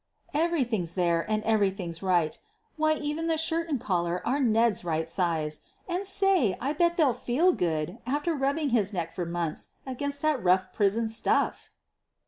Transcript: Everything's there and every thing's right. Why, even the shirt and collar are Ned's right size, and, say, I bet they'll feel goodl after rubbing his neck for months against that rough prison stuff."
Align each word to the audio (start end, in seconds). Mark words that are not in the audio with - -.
Everything's 0.33 0.95
there 0.95 1.29
and 1.29 1.43
every 1.43 1.69
thing's 1.69 2.01
right. 2.01 2.39
Why, 2.75 2.95
even 2.95 3.27
the 3.27 3.37
shirt 3.37 3.69
and 3.69 3.79
collar 3.79 4.19
are 4.25 4.39
Ned's 4.39 4.83
right 4.83 5.07
size, 5.07 5.61
and, 5.87 6.07
say, 6.07 6.57
I 6.59 6.73
bet 6.73 6.97
they'll 6.97 7.13
feel 7.13 7.53
goodl 7.55 7.99
after 8.07 8.33
rubbing 8.33 8.69
his 8.71 8.93
neck 8.93 9.13
for 9.13 9.27
months 9.27 9.73
against 9.85 10.23
that 10.23 10.43
rough 10.43 10.73
prison 10.73 11.07
stuff." 11.07 11.69